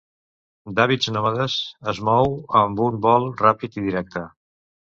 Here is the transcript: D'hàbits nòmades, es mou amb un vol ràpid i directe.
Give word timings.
D'hàbits 0.79 1.11
nòmades, 1.17 1.57
es 1.93 2.01
mou 2.09 2.33
amb 2.63 2.81
un 2.89 2.99
vol 3.07 3.31
ràpid 3.45 3.79
i 3.83 3.89
directe. 3.91 4.27